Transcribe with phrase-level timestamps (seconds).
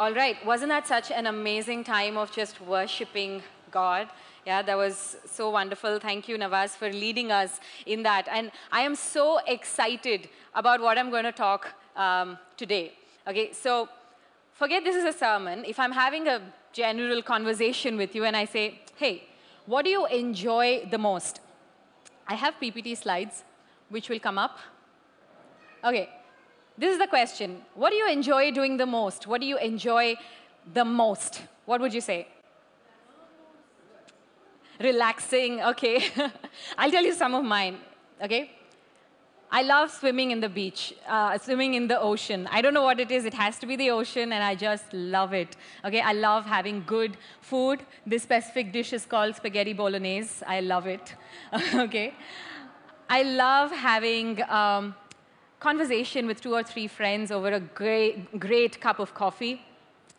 [0.00, 4.08] All right, wasn't that such an amazing time of just worshiping God?
[4.46, 5.98] Yeah, that was so wonderful.
[5.98, 8.26] Thank you, Nawaz, for leading us in that.
[8.32, 12.94] And I am so excited about what I'm going to talk um, today.
[13.28, 13.90] Okay, so
[14.54, 15.66] forget this is a sermon.
[15.66, 16.40] If I'm having a
[16.72, 19.24] general conversation with you and I say, hey,
[19.66, 21.40] what do you enjoy the most?
[22.26, 23.44] I have PPT slides
[23.90, 24.60] which will come up.
[25.84, 26.08] Okay,
[26.80, 27.60] this is the question.
[27.74, 29.26] What do you enjoy doing the most?
[29.26, 30.16] What do you enjoy
[30.72, 31.42] the most?
[31.66, 32.26] What would you say?
[34.80, 36.04] Relaxing, okay.
[36.78, 37.76] I'll tell you some of mine,
[38.22, 38.50] okay?
[39.52, 42.48] I love swimming in the beach, uh, swimming in the ocean.
[42.50, 43.26] I don't know what it is.
[43.26, 45.56] It has to be the ocean, and I just love it.
[45.84, 47.84] Okay, I love having good food.
[48.06, 50.42] This specific dish is called spaghetti bolognese.
[50.46, 51.14] I love it.
[51.74, 52.14] okay,
[53.10, 54.94] I love having um,
[55.60, 59.62] conversation with two or three friends over a great, great cup of coffee.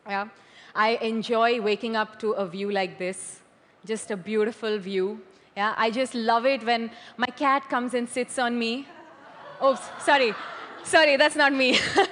[0.08, 0.30] Yeah,
[0.74, 3.40] I enjoy waking up to a view like this,
[3.86, 5.22] just a beautiful view.
[5.58, 8.88] Yeah, I just love it when my cat comes and sits on me
[9.64, 10.34] Oops, sorry.
[10.84, 11.78] Sorry, that's not me.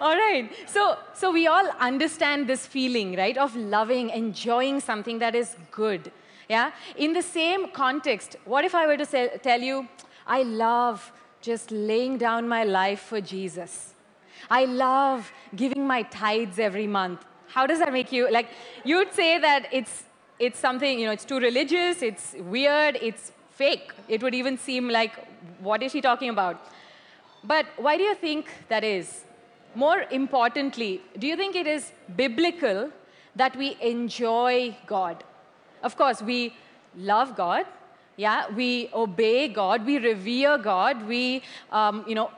[0.00, 0.50] all right.
[0.66, 6.12] So, so we all understand this feeling, right, of loving, enjoying something that is good.
[6.50, 6.72] Yeah?
[6.96, 9.88] In the same context, what if I were to say, tell you,
[10.26, 11.10] I love
[11.46, 13.94] just laying down my life for Jesus?
[14.50, 17.24] I love giving my tithes every month.
[17.48, 18.28] How does that make you?
[18.30, 18.48] Like,
[18.84, 20.04] you'd say that it's,
[20.40, 23.92] it's something, you know, it's too religious, it's weird, it's fake.
[24.08, 25.12] It would even seem like,
[25.60, 26.60] what is she talking about?
[27.44, 29.22] But why do you think that is?
[29.74, 32.90] More importantly, do you think it is biblical
[33.36, 35.22] that we enjoy God?
[35.82, 36.54] Of course, we
[36.96, 37.66] love God.
[38.16, 42.30] Yeah, we obey God, we revere God, we, um, you know,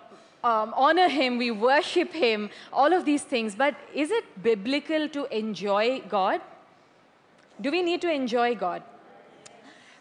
[0.43, 3.55] um, honor Him, we worship Him, all of these things.
[3.55, 6.41] But is it biblical to enjoy God?
[7.61, 8.83] Do we need to enjoy God?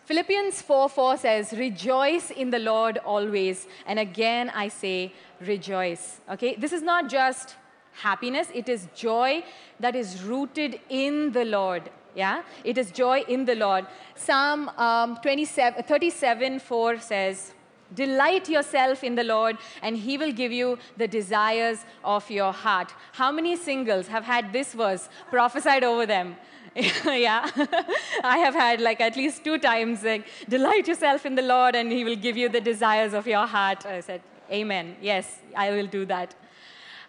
[0.05, 3.67] Philippians 4 4 says, Rejoice in the Lord always.
[3.85, 6.21] And again, I say, rejoice.
[6.31, 6.55] Okay?
[6.55, 7.55] This is not just
[7.91, 9.43] happiness, it is joy
[9.79, 11.89] that is rooted in the Lord.
[12.17, 12.41] Yeah?
[12.63, 13.85] It is joy in the Lord.
[14.15, 17.53] Psalm um, 27, 37 4 says,
[17.93, 22.91] Delight yourself in the Lord, and He will give you the desires of your heart.
[23.13, 26.35] How many singles have had this verse prophesied over them?
[27.05, 27.49] yeah,
[28.23, 31.91] I have had like at least two times like, delight yourself in the Lord and
[31.91, 33.85] he will give you the desires of your heart.
[33.85, 34.97] I said, amen.
[35.01, 36.35] Yes, I will do that.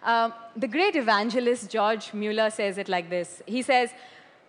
[0.03, 3.41] Um, the great evangelist George Mueller says it like this.
[3.45, 3.91] He says,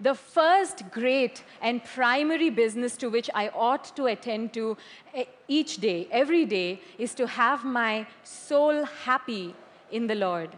[0.00, 4.76] the first great and primary business to which I ought to attend to
[5.14, 9.54] eh, each day, every day, is to have my soul happy
[9.90, 10.50] in the Lord.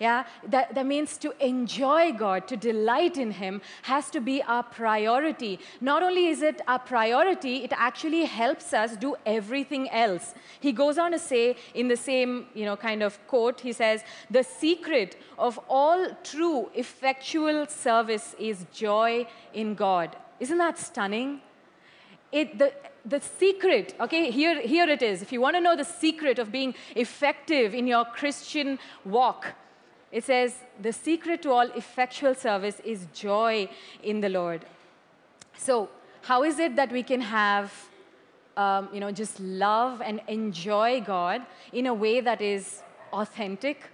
[0.00, 4.62] Yeah, that, that means to enjoy God, to delight in Him, has to be our
[4.62, 5.60] priority.
[5.82, 10.34] Not only is it our priority, it actually helps us do everything else.
[10.58, 14.02] He goes on to say in the same, you know, kind of quote, he says,
[14.30, 20.16] the secret of all true, effectual service is joy in God.
[20.40, 21.42] Isn't that stunning?
[22.32, 22.72] It, the,
[23.04, 25.20] the secret, okay, here, here it is.
[25.20, 29.48] If you want to know the secret of being effective in your Christian walk,
[30.12, 33.68] it says, the secret to all effectual service is joy
[34.02, 34.64] in the Lord.
[35.56, 35.88] So,
[36.22, 37.72] how is it that we can have,
[38.56, 42.82] um, you know, just love and enjoy God in a way that is
[43.12, 43.84] authentic,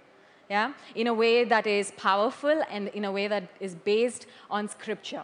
[0.49, 4.67] yeah, in a way that is powerful, and in a way that is based on
[4.67, 5.23] Scripture?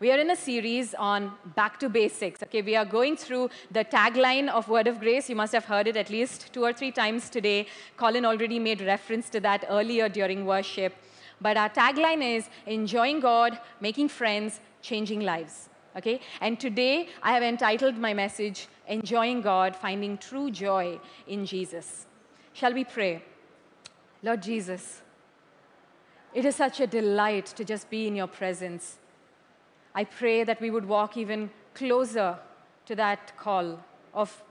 [0.00, 2.42] We are in a series on back to basics.
[2.42, 5.28] Okay, we are going through the tagline of Word of Grace.
[5.30, 7.68] You must have heard it at least two or three times today.
[7.96, 10.96] Colin already made reference to that earlier during worship.
[11.40, 15.68] But our tagline is enjoying God, making friends, changing lives.
[15.96, 16.20] Okay?
[16.40, 22.06] And today I have entitled my message Enjoying God, Finding True Joy in Jesus.
[22.52, 23.22] Shall we pray?
[24.24, 25.02] Lord Jesus,
[26.32, 28.98] it is such a delight to just be in your presence.
[29.94, 32.38] I pray that we would walk even closer
[32.86, 33.78] to that call
[34.12, 34.42] of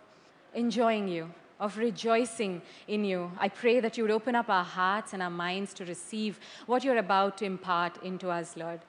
[0.53, 3.31] enjoying you, of rejoicing in you.
[3.37, 6.83] I pray that you would open up our hearts and our minds to receive what
[6.83, 8.79] you're about to impart into us, Lord.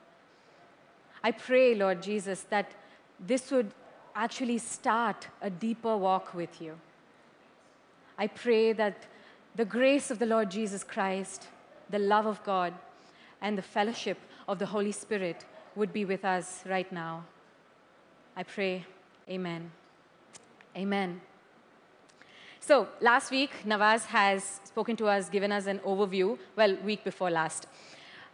[1.23, 2.73] I pray, Lord Jesus, that
[3.19, 3.73] this would
[4.15, 6.79] actually start a deeper walk with you.
[8.17, 9.07] I pray that
[9.57, 11.49] the grace of the Lord Jesus Christ,
[11.91, 12.75] the love of God,
[13.41, 15.45] and the fellowship of the Holy Spirit
[15.77, 17.25] would be with us right now.
[18.37, 18.85] I pray,
[19.29, 19.71] Amen.
[20.77, 21.21] Amen.
[22.61, 27.31] So last week, Nawaz has spoken to us, given us an overview, well, week before
[27.31, 27.67] last,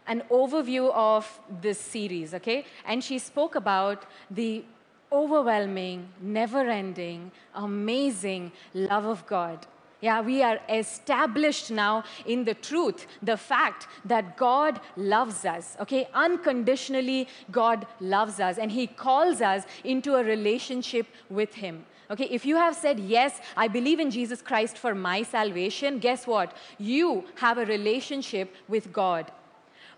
[0.07, 2.65] an overview of this series, okay?
[2.85, 4.63] And she spoke about the
[5.11, 9.67] overwhelming, never-ending, amazing love of God.
[10.01, 16.09] Yeah, we are established now in the truth, the fact that God loves us, okay?
[16.13, 21.85] Unconditionally, God loves us, and He calls us into a relationship with Him.
[22.09, 26.27] Okay, if you have said, Yes, I believe in Jesus Christ for my salvation, guess
[26.27, 26.57] what?
[26.77, 29.31] You have a relationship with God.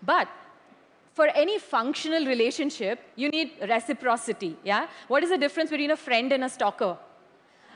[0.00, 0.28] But
[1.14, 4.56] for any functional relationship, you need reciprocity.
[4.64, 4.88] Yeah?
[5.08, 6.98] What is the difference between a friend and a stalker?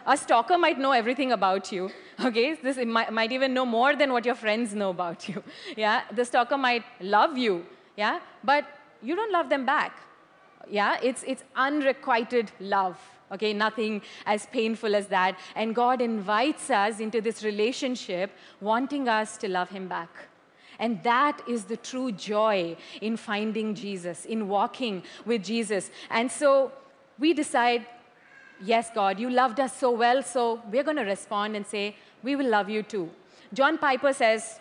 [0.08, 1.90] A stalker might know everything about you.
[2.24, 5.42] Okay, this might, might even know more than what your friends know about you.
[5.76, 7.66] Yeah, the stalker might love you.
[7.96, 8.64] Yeah, but
[9.02, 9.92] you don't love them back.
[10.68, 12.98] Yeah, it's it's unrequited love
[13.30, 13.52] okay?
[13.52, 15.38] Nothing as painful as that.
[15.54, 18.30] And God invites us into this relationship,
[18.60, 20.08] wanting us to love Him back.
[20.78, 25.90] And that is the true joy in finding Jesus, in walking with Jesus.
[26.08, 26.72] And so
[27.18, 27.84] we decide,
[28.62, 32.36] yes, God, you loved us so well, so we're going to respond and say, we
[32.36, 33.10] will love you too.
[33.52, 34.60] John Piper says,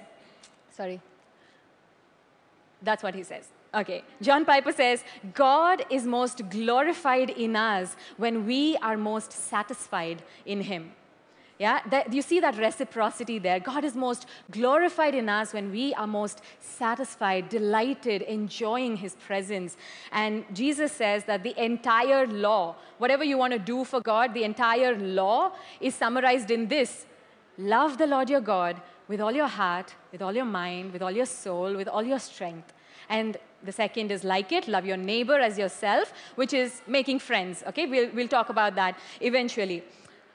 [0.71, 1.01] sorry,
[2.81, 3.49] that's what he says.
[3.73, 5.03] Okay, John Piper says,
[5.33, 10.93] God is most glorified in us when we are most satisfied in Him.
[11.59, 13.59] Yeah, that, you see that reciprocity there.
[13.59, 19.75] God is most glorified in us when we are most satisfied, delighted, enjoying His presence.
[20.11, 24.43] And Jesus says that the entire law, whatever you want to do for God, the
[24.43, 27.07] entire law is summarized in this
[27.57, 31.11] love the Lord your God with all your heart, with all your mind, with all
[31.11, 32.71] your soul, with all your strength.
[33.09, 37.63] And the second is like it, love your neighbor as yourself, which is making friends.
[37.67, 39.83] Okay, we'll, we'll talk about that eventually.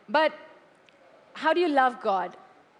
[0.08, 0.32] But
[1.34, 2.36] how do you love God?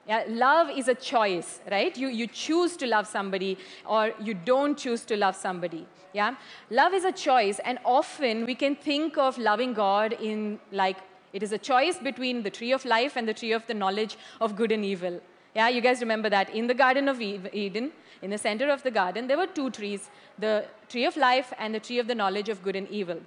[0.07, 1.97] Yeah, love is a choice, right?
[1.97, 3.57] You, you choose to love somebody
[3.87, 5.87] or you don't choose to love somebody.
[6.13, 6.35] Yeah?
[6.71, 10.99] Love is a choice, and often we can think of loving God in like
[11.33, 14.19] it is a choice between the tree of life and the tree of the knowledge
[14.41, 15.21] of good and evil.
[15.55, 18.91] Yeah, you guys remember that in the Garden of Eden, in the center of the
[18.91, 22.49] garden, there were two trees the tree of life and the tree of the knowledge
[22.49, 23.19] of good and evil.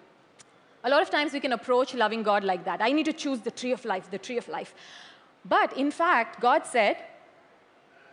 [0.83, 2.81] A lot of times we can approach loving God like that.
[2.81, 4.74] I need to choose the tree of life, the tree of life.
[5.45, 6.97] But in fact, God said,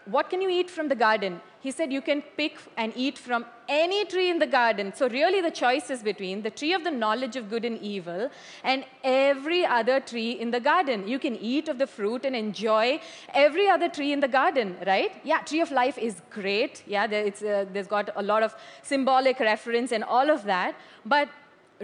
[0.07, 1.41] what can you eat from the garden?
[1.61, 4.93] He said, You can pick and eat from any tree in the garden.
[4.95, 8.29] So, really, the choice is between the tree of the knowledge of good and evil
[8.65, 11.07] and every other tree in the garden.
[11.07, 13.01] You can eat of the fruit and enjoy
[13.33, 15.13] every other tree in the garden, right?
[15.25, 16.83] Yeah, tree of life is great.
[16.87, 20.75] Yeah, it's, uh, there's got a lot of symbolic reference and all of that.
[21.07, 21.29] But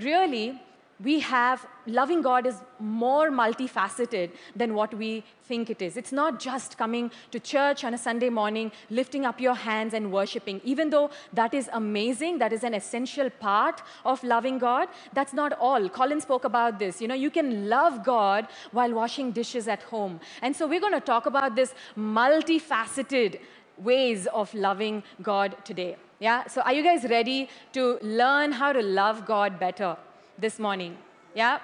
[0.02, 0.60] really,
[1.02, 5.96] we have loving God is more multifaceted than what we think it is.
[5.96, 10.10] It's not just coming to church on a Sunday morning, lifting up your hands and
[10.12, 10.60] worshiping.
[10.64, 15.52] Even though that is amazing, that is an essential part of loving God, that's not
[15.60, 15.88] all.
[15.88, 17.00] Colin spoke about this.
[17.00, 20.18] You know, you can love God while washing dishes at home.
[20.42, 23.40] And so we're going to talk about this multifaceted
[23.78, 25.96] ways of loving God today.
[26.18, 26.48] Yeah?
[26.48, 29.96] So are you guys ready to learn how to love God better?
[30.38, 30.96] This morning.
[31.34, 31.58] Yeah?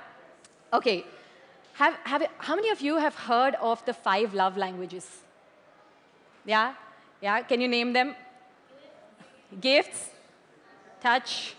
[0.73, 1.05] Okay.
[1.75, 5.07] Have, have, how many of you have heard of the five love languages?
[6.45, 6.75] Yeah?
[7.21, 7.43] Yeah?
[7.43, 8.15] Can you name them?
[9.61, 10.11] Gifts,
[11.01, 11.55] touch,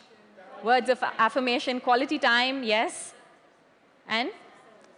[0.63, 3.13] words of affirmation, quality time, yes?
[4.07, 4.29] And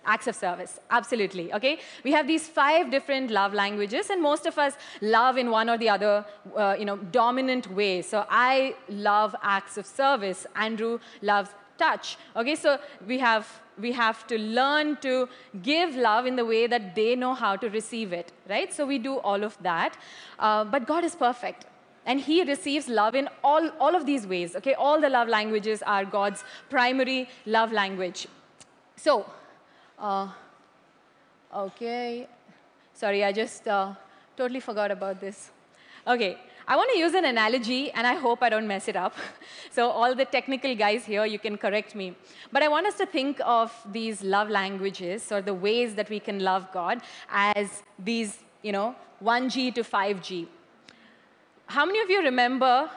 [0.08, 4.58] acts of service absolutely okay we have these five different love languages and most of
[4.58, 9.36] us love in one or the other uh, you know dominant way so i love
[9.44, 12.18] acts of service andrew loves touch.
[12.36, 13.48] Okay, so we have,
[13.80, 15.30] we have to learn to
[15.62, 18.74] give love in the way that they know how to receive it, right?
[18.74, 19.98] So we do all of that.
[20.40, 21.66] Uh, but God is perfect.
[22.06, 24.56] And he receives love in all, all of these ways.
[24.56, 28.28] Okay, all the love languages are God's primary love language.
[28.96, 29.26] So,
[30.00, 30.30] uh,
[31.54, 32.28] okay.
[32.94, 33.94] Sorry, I just uh,
[34.38, 35.52] totally forgot about this.
[36.08, 36.38] Okay,
[36.70, 39.16] I want to use an analogy, and I hope I don't mess it up.
[39.72, 42.14] so all the technical guys here, you can correct me.
[42.52, 46.20] But I want us to think of these love languages, or the ways that we
[46.20, 50.48] can love God, as these, you know, 1G to 5G.
[51.68, 52.90] How many of you remember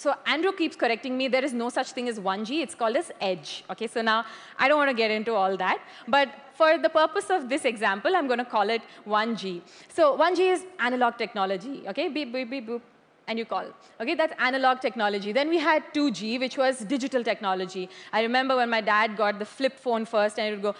[0.00, 1.28] so Andrew keeps correcting me.
[1.28, 2.62] There is no such thing as 1G.
[2.62, 3.64] It's called as edge.
[3.72, 4.24] Okay, so now
[4.58, 5.82] I don't want to get into all that.
[6.08, 9.60] But for the purpose of this example, I'm going to call it 1G.
[9.88, 11.84] So 1G is analog technology.
[11.88, 12.80] Okay, beep, beep, beep, boop,
[13.28, 13.66] and you call.
[14.00, 15.32] Okay, that's analog technology.
[15.32, 17.90] Then we had 2G, which was digital technology.
[18.10, 20.74] I remember when my dad got the flip phone first, and it would go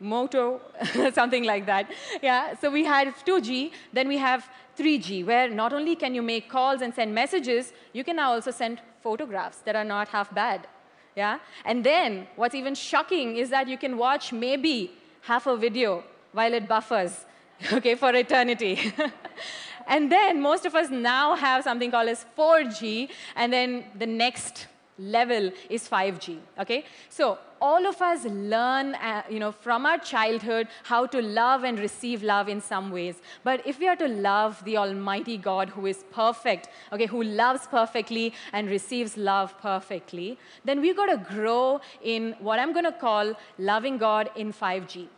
[0.00, 0.60] Moto,
[1.14, 1.90] something like that.
[2.22, 4.48] Yeah, so we had 2G, then we have
[4.78, 8.50] 3G, where not only can you make calls and send messages, you can now also
[8.50, 10.66] send photographs that are not half bad.
[11.14, 11.38] Yeah?
[11.64, 16.52] And then what's even shocking is that you can watch maybe half a video while
[16.52, 17.24] it buffers,
[17.72, 18.92] okay, for eternity.
[19.86, 24.66] and then most of us now have something called as 4G, and then the next
[24.98, 26.84] level is 5G, okay?
[27.08, 31.78] So all of us learn, uh, you know, from our childhood how to love and
[31.78, 33.16] receive love in some ways.
[33.44, 37.66] But if we are to love the Almighty God who is perfect, okay, who loves
[37.66, 42.92] perfectly and receives love perfectly, then we've got to grow in what I'm going to
[42.92, 45.08] call loving God in 5G,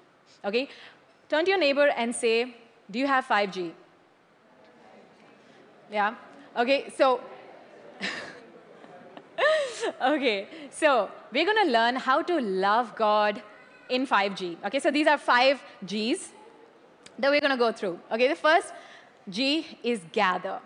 [0.44, 0.68] okay?
[1.28, 2.56] Turn to your neighbor and say,
[2.90, 3.72] do you have 5G?
[5.90, 6.14] Yeah?
[6.56, 7.20] Okay, so
[10.02, 13.42] okay, so we're going to learn how to love God
[13.88, 14.56] in 5G.
[14.66, 16.32] Okay, so these are five G's
[17.18, 17.98] that we're going to go through.
[18.12, 18.72] Okay, the first
[19.28, 20.60] G is gather.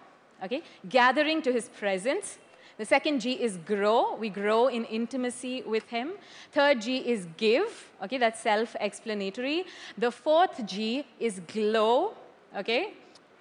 [0.44, 2.38] Okay, gathering to his presence.
[2.78, 4.16] The second G is grow.
[4.16, 6.12] We grow in intimacy with him.
[6.50, 7.90] Third G is give.
[8.02, 9.66] Okay, that's self-explanatory.
[9.98, 12.14] The fourth G is glow.
[12.56, 12.94] Okay,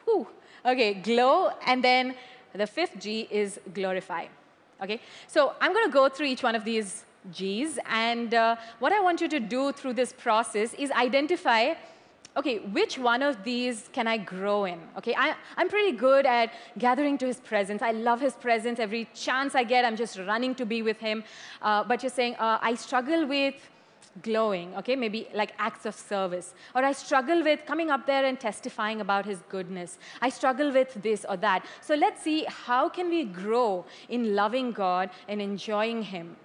[0.05, 0.27] Whew.
[0.65, 1.51] Okay, glow.
[1.65, 2.15] And then
[2.53, 4.25] the fifth G is glorify.
[4.81, 8.91] Okay, so I'm going to go through each one of these G's, and uh, what
[8.91, 11.75] I want you to do through this process is identify
[12.37, 14.79] okay, which one of these can I grow in?
[14.97, 17.81] Okay, I, am pretty good at gathering to his presence.
[17.81, 18.79] I love his presence.
[18.79, 21.23] Every chance I get, I'm just running to be with him.
[21.61, 23.55] Uh, but you're saying, uh, I struggle with
[24.21, 26.53] glowing, okay, maybe like acts of service.
[26.75, 29.97] Or I struggle with coming up there and testifying about his goodness.
[30.21, 31.65] I struggle with this or that.
[31.81, 36.35] So let's see how can we grow in loving God and enjoying him.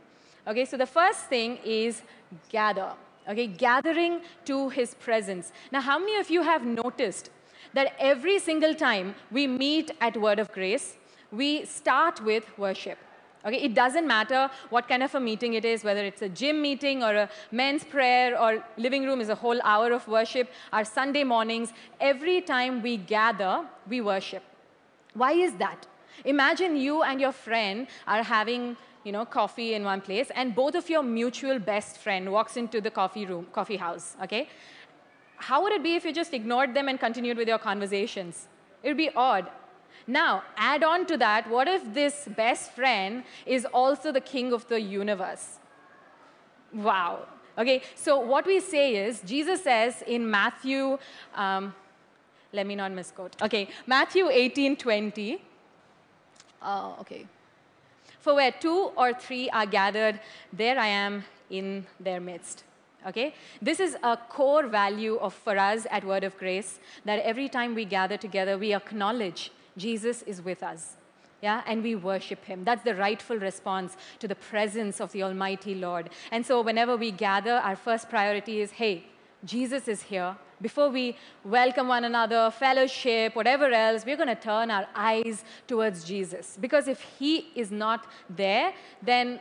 [0.47, 2.03] Okay, so the first thing is
[2.49, 2.93] gather.
[3.29, 5.51] Okay, gathering to his presence.
[5.73, 7.31] Now, how many of you have noticed
[7.75, 10.97] that every single time we meet at Word of Grace,
[11.33, 12.99] we start with worship?
[13.47, 16.61] Okay, it doesn't matter what kind of a meeting it is, whether it's a gym
[16.61, 20.51] meeting or a men's prayer or living room is a whole hour of worship.
[20.73, 24.43] Our Sunday mornings, every time we gather, we worship.
[25.15, 25.87] Why is that?
[26.25, 30.75] Imagine you and your friend are having you know, coffee in one place, and both
[30.75, 34.49] of your mutual best friend walks into the coffee room, coffee house, okay?
[35.37, 38.49] How would it be if you just ignored them and continued with your conversations?
[38.83, 39.49] It would be odd.
[40.07, 44.67] Now, add on to that, what if this best friend is also the king of
[44.69, 45.59] the universe?
[46.73, 47.27] Wow.
[47.59, 50.99] Okay, so what we say is, Jesus says in Matthew,
[51.35, 51.75] um,
[52.53, 53.35] let me not misquote.
[53.43, 55.43] Okay, Matthew 18 20.
[56.63, 57.27] Oh, okay.
[58.21, 60.21] For where two or three are gathered,
[60.53, 62.65] there I am in their midst.
[63.07, 63.35] Okay?
[63.63, 67.75] This is a core value of, for us at Word of Grace that every time
[67.75, 70.97] we gather together, we acknowledge Jesus is with us.
[71.43, 72.65] Yeah, and we worship him.
[72.65, 76.09] That's the rightful response to the presence of the Almighty Lord.
[76.33, 79.05] And so, whenever we gather, our first priority is hey,
[79.45, 80.37] Jesus is here.
[80.63, 86.05] Before we welcome one another, fellowship, whatever else, we're going to turn our eyes towards
[86.05, 86.57] Jesus.
[86.59, 89.39] Because if he is not there, then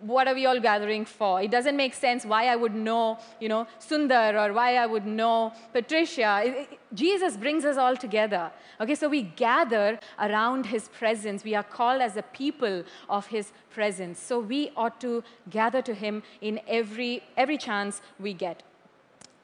[0.00, 1.42] what are we all gathering for?
[1.42, 5.06] It doesn't make sense why I would know, you know, Sundar or why I would
[5.06, 6.42] know Patricia.
[6.44, 8.50] It, it, Jesus brings us all together.
[8.80, 11.44] Okay, so we gather around his presence.
[11.44, 14.20] We are called as a people of his presence.
[14.20, 18.62] So we ought to gather to him in every, every chance we get.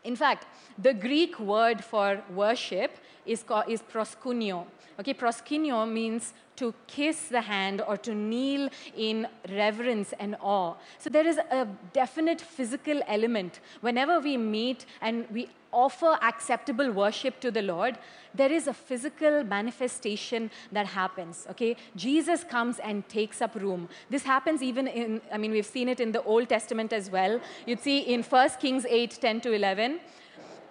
[0.04, 0.46] In fact,
[0.78, 4.66] the Greek word for worship is, called, is proskuneo.
[5.00, 10.74] Okay, proskuneo means to kiss the hand or to kneel in reverence and awe.
[10.98, 13.60] So there is a definite physical element.
[13.80, 17.98] Whenever we meet and we offer acceptable worship to the Lord,
[18.32, 21.46] there is a physical manifestation that happens.
[21.50, 21.76] Okay?
[21.96, 23.88] Jesus comes and takes up room.
[24.08, 27.40] This happens even in, I mean, we've seen it in the Old Testament as well.
[27.66, 30.00] You'd see in 1 Kings 8 10 to 11,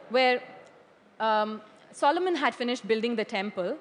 [0.10, 0.42] where
[1.20, 1.62] um,
[1.92, 3.78] Solomon had finished building the temple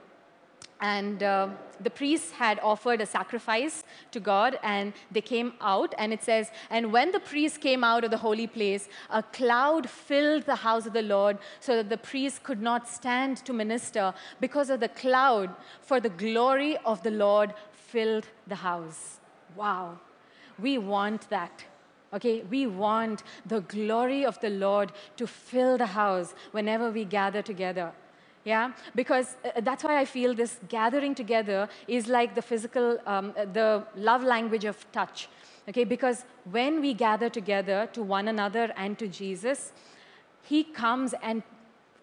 [0.82, 1.48] and uh,
[1.80, 6.50] the priests had offered a sacrifice to God, and they came out, and it says,
[6.70, 10.84] And when the priests came out of the holy place, a cloud filled the house
[10.84, 14.88] of the Lord, so that the priests could not stand to minister because of the
[14.88, 19.20] cloud, for the glory of the Lord filled the house.
[19.54, 20.00] Wow.
[20.58, 21.64] We want that.
[22.12, 27.40] Okay, we want the glory of the Lord to fill the house whenever we gather
[27.40, 27.92] together.
[28.44, 33.32] Yeah, because uh, that's why I feel this gathering together is like the physical, um,
[33.36, 35.28] uh, the love language of touch.
[35.68, 39.72] Okay, because when we gather together to one another and to Jesus,
[40.42, 41.44] he comes and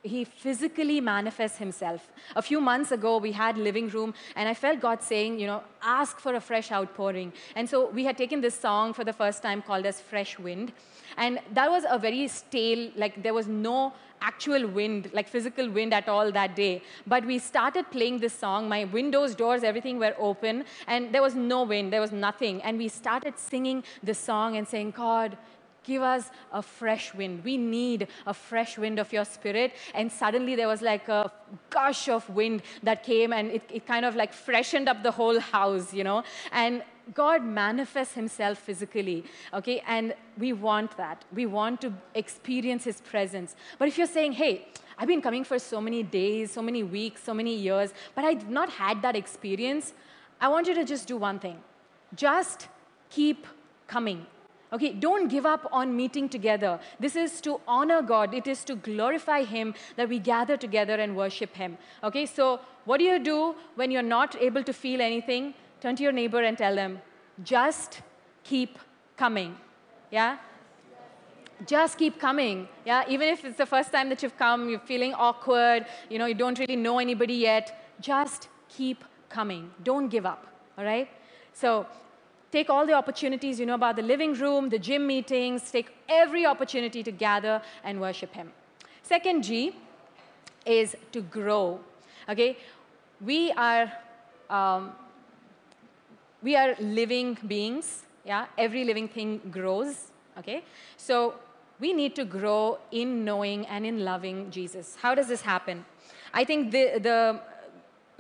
[0.02, 2.08] he physically manifests himself.
[2.38, 5.62] A few months ago, we had living room, and I felt God saying, you know,
[5.82, 7.34] ask for a fresh outpouring.
[7.56, 10.72] And so we had taken this song for the first time called as Fresh Wind.
[11.18, 15.94] And that was a very stale, like there was no actual wind, like physical wind
[15.94, 16.82] at all that day.
[17.08, 18.70] But we started playing this song.
[18.70, 22.62] My windows, doors, everything were open, and there was no wind, there was nothing.
[22.62, 25.38] And we started singing the song and saying, God,
[25.84, 27.44] give us a fresh wind.
[27.44, 29.74] We need a fresh wind of your spirit.
[29.94, 31.32] And suddenly there was like a
[31.70, 35.40] gush of wind that came and it, it kind of like freshened up the whole
[35.40, 36.24] house, you know.
[36.52, 36.84] And
[37.14, 39.82] God manifests himself physically, okay?
[39.88, 41.26] And we want that.
[41.34, 43.56] We want to experience his presence.
[43.78, 47.24] But if you're saying, hey, I've been coming for so many days, so many weeks,
[47.24, 49.94] so many years, but I've not had that experience,
[50.42, 51.58] I want you to just do one thing.
[52.16, 52.68] Just
[53.10, 53.48] keep
[53.88, 54.26] coming.
[54.72, 56.80] Okay, don't give up on meeting together.
[57.00, 58.36] This is to honor God.
[58.36, 61.78] It is to glorify Him that we gather together and worship Him.
[62.04, 65.56] Okay, so what do you do when you're not able to feel anything?
[65.82, 67.02] Turn to your neighbor and tell them,
[67.44, 68.02] just
[68.44, 68.78] keep
[69.18, 69.56] coming.
[70.12, 70.38] Yeah?
[71.66, 72.68] Just keep coming.
[72.86, 76.26] Yeah, even if it's the first time that you've come, you're feeling awkward, you know,
[76.26, 79.72] you don't really know anybody yet, just keep coming.
[79.84, 80.48] Don't give up.
[80.78, 81.10] All right?
[81.54, 81.86] So
[82.52, 86.46] take all the opportunities you know about the living room, the gym meetings, take every
[86.46, 88.52] opportunity to gather and worship Him.
[89.04, 89.76] Second G
[90.66, 91.80] is to grow.
[92.28, 92.58] Okay?
[93.22, 93.92] We are,
[94.50, 94.94] um,
[96.42, 98.04] we are living beings.
[98.26, 98.46] Yeah?
[98.58, 100.12] Every living thing grows.
[100.38, 100.64] Okay?
[100.98, 101.36] So
[101.80, 104.98] we need to grow in knowing and in loving Jesus.
[105.02, 105.86] How does this happen?
[106.34, 107.42] I think the, the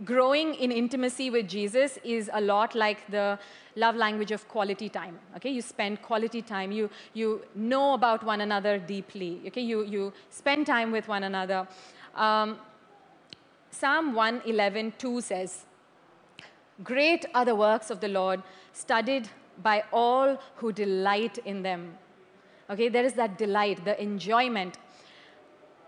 [0.06, 3.38] growing in intimacy with Jesus is a lot like the
[3.76, 5.20] love language of quality time.
[5.36, 6.72] Okay, you spend quality time.
[6.72, 9.42] You you know about one another deeply.
[9.48, 11.68] Okay, you you spend time with one another.
[12.16, 12.58] Um,
[13.72, 15.66] Psalm 111:2 says,
[16.84, 19.30] "Great are the works of the Lord, studied
[19.62, 21.98] by all who delight in them."
[22.70, 24.78] Okay, there is that delight, the enjoyment.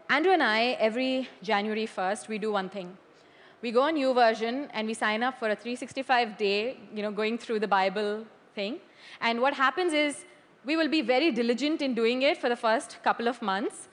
[0.09, 2.97] Andrew and I, every January 1st, we do one thing
[3.61, 7.37] we go on version and we sign up for a 365 day, you know, going
[7.37, 8.79] through the Bible thing.
[9.21, 10.25] And what happens is
[10.65, 13.87] we will be very diligent in doing it for the first couple of months.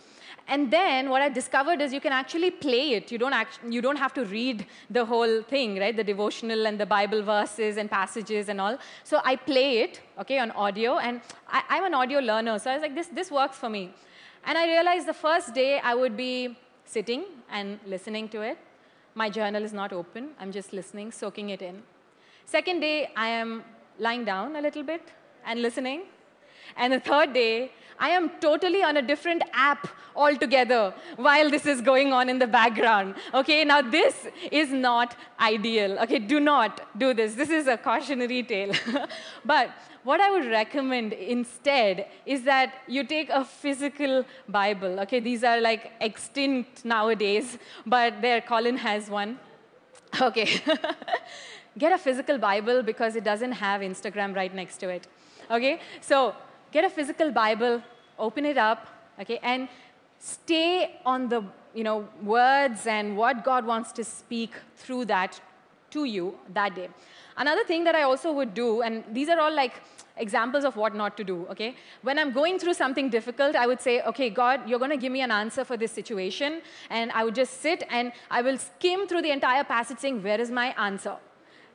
[0.49, 3.13] And then what I discovered is you can actually play it.
[3.13, 5.95] You don't, act, you don't have to read the whole thing, right?
[5.95, 8.79] The devotional and the Bible verses and passages and all.
[9.05, 10.97] So I play it, okay, on audio.
[10.97, 12.59] And I, am an audio learner.
[12.59, 13.93] So I was like, this, this works for me.
[14.47, 16.57] And I realized the first day I would be
[16.87, 18.57] sitting and listening to it.
[19.15, 20.31] My journal is not open.
[20.41, 21.83] I'm just listening, soaking it in.
[22.47, 23.65] Second day, I am
[23.99, 25.03] lying down a little bit
[25.45, 26.05] and listening.
[26.75, 31.81] And the third day, I am totally on a different app altogether while this is
[31.81, 33.15] going on in the background.
[33.35, 35.99] Okay, now this is not ideal.
[36.01, 37.35] Okay, do not do this.
[37.35, 38.73] This is a cautionary tale.
[39.45, 39.71] but
[40.05, 45.01] what I would recommend instead is that you take a physical Bible.
[45.01, 49.39] Okay, these are like extinct nowadays, but there, Colin has one.
[50.23, 50.49] Okay.
[51.79, 55.07] get a physical Bible because it doesn't have Instagram right next to it.
[55.51, 56.35] Okay, so
[56.73, 57.83] get a physical Bible,
[58.19, 58.87] open it up,
[59.21, 59.69] okay, and
[60.19, 61.43] stay on the
[61.75, 65.41] you know words and what God wants to speak through that
[65.91, 66.89] to you that day.
[67.37, 69.81] Another thing that I also would do, and these are all like
[70.17, 71.77] examples of what not to do, okay?
[72.03, 75.13] When I'm going through something difficult, I would say, okay, God, you're going to give
[75.13, 76.61] me an answer for this situation.
[76.91, 80.41] And I would just sit and I will skim through the entire passage saying, where
[80.41, 81.17] is my answer?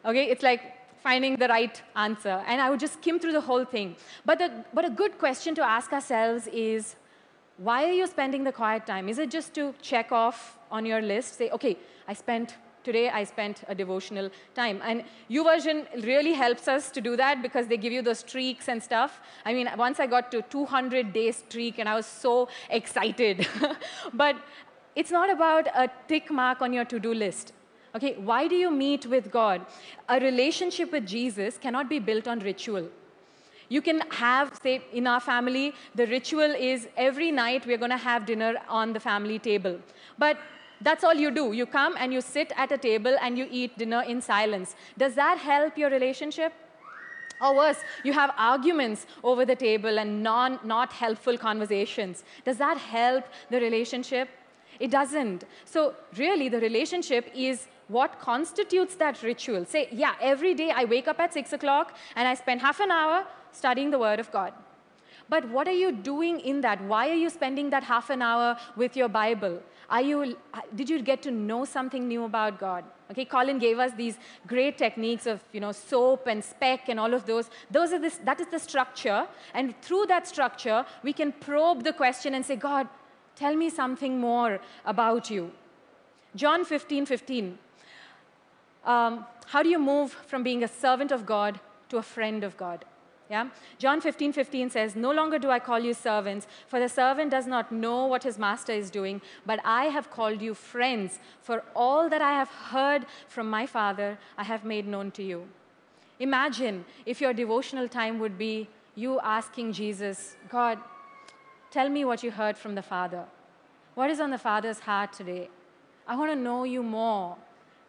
[0.05, 0.61] Okay, it's like
[1.03, 2.41] finding the right answer.
[2.47, 3.95] And I would just skim through the whole thing.
[4.25, 6.95] But, the, but a good question to ask ourselves is,
[7.57, 9.09] why are you spending the quiet time?
[9.09, 13.23] Is it just to check off on your list, say, okay, I spent Today, I
[13.23, 14.81] spent a devotional time.
[14.83, 18.83] And YouVersion really helps us to do that because they give you those streaks and
[18.83, 19.21] stuff.
[19.45, 23.47] I mean, once I got to 200 day streak and I was so excited.
[24.13, 24.35] but
[24.97, 27.53] it's not about a tick mark on your to-do list.
[27.95, 29.65] Okay, why do you meet with God?
[30.09, 32.89] A relationship with Jesus cannot be built on ritual.
[33.69, 37.97] You can have, say, in our family, the ritual is every night we're going to
[37.97, 39.79] have dinner on the family table.
[40.17, 40.37] But
[40.81, 41.53] that's all you do.
[41.53, 44.75] You come and you sit at a table and you eat dinner in silence.
[44.97, 46.51] Does that help your relationship?
[47.41, 52.23] Or worse, you have arguments over the table and non, not helpful conversations.
[52.43, 54.29] Does that help the relationship?
[54.79, 55.43] It doesn't.
[55.65, 59.65] So, really, the relationship is what constitutes that ritual.
[59.65, 62.91] Say, yeah, every day I wake up at 6 o'clock and I spend half an
[62.91, 64.53] hour studying the Word of God.
[65.29, 66.83] But what are you doing in that?
[66.83, 69.61] Why are you spending that half an hour with your Bible?
[69.89, 70.37] Are you,
[70.75, 72.83] did you get to know something new about God?
[73.11, 74.17] Okay, Colin gave us these
[74.47, 77.49] great techniques of, you know, SOAP and speck and all of those.
[77.69, 79.27] Those are this, that is the structure.
[79.53, 82.87] And through that structure, we can probe the question and say, God,
[83.35, 85.51] tell me something more about you.
[86.35, 87.59] John 15, 15.
[88.85, 92.57] Um, how do you move from being a servant of God to a friend of
[92.57, 92.85] God?
[93.29, 93.49] Yeah?
[93.79, 97.47] John 15, 15 says, No longer do I call you servants, for the servant does
[97.47, 102.09] not know what his master is doing, but I have called you friends, for all
[102.09, 105.47] that I have heard from my Father, I have made known to you.
[106.19, 110.77] Imagine if your devotional time would be you asking Jesus, God,
[111.71, 113.25] tell me what you heard from the Father.
[113.95, 115.49] What is on the Father's heart today?
[116.07, 117.37] I want to know you more.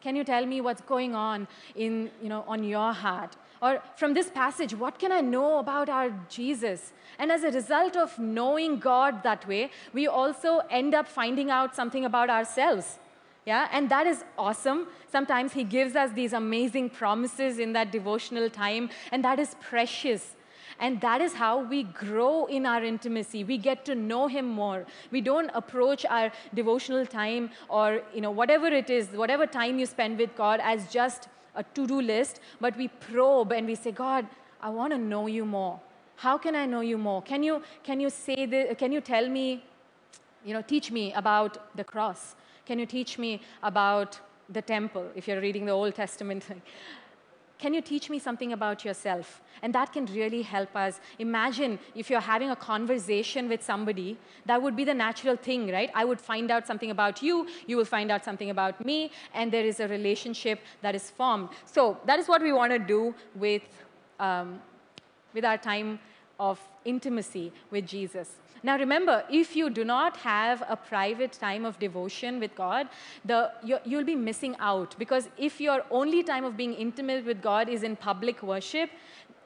[0.05, 3.37] Can you tell me what's going on in, you know, on your heart?
[3.63, 6.93] Or from this passage, what can I know about our Jesus?
[7.19, 11.75] And as a result of knowing God that way, we also end up finding out
[11.75, 12.99] something about ourselves.
[13.47, 14.89] Yeah, and that is awesome.
[15.11, 20.37] Sometimes He gives us these amazing promises in that devotional time, and that is precious.
[20.81, 23.45] And that is how we grow in our intimacy.
[23.45, 24.87] We get to know Him more.
[25.11, 29.87] We don't approach our devotional time or you know, whatever it is, whatever time you
[29.87, 34.27] spend with God as just a to-do list, but we probe and we say, God,
[34.61, 35.81] I want to know you more.
[36.17, 37.23] How can I know you more?
[37.23, 39.65] Can you, can you say this, can you tell me,
[40.45, 42.35] you know, teach me about the cross?
[42.67, 46.45] Can you teach me about the temple, if you're reading the Old Testament?
[47.59, 49.41] Can you teach me something about yourself?
[49.63, 51.01] And that can really help us.
[51.19, 55.91] Imagine if you're having a conversation with somebody, that would be the natural thing, right?
[55.95, 59.53] I would find out something about you, you will find out something about me, and
[59.53, 61.49] there is a relationship that is formed.
[61.65, 63.63] So that is what we want to do with,
[64.19, 64.61] um,
[65.33, 66.01] with our time
[66.39, 68.31] of intimacy with Jesus.
[68.65, 72.89] Now remember, if you do not have a private time of devotion with God,
[73.23, 74.97] the, you, will be missing out.
[74.99, 78.89] Because if your only time of being intimate with God is in public worship,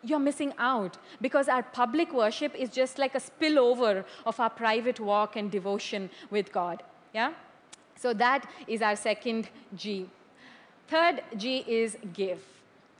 [0.05, 0.99] you're missing out.
[1.21, 6.09] Because our public worship is just like a spillover of our private walk and devotion
[6.31, 6.85] with God.
[7.13, 7.33] Yeah?
[7.97, 10.09] So that is our second G.
[10.87, 12.41] Third G is give.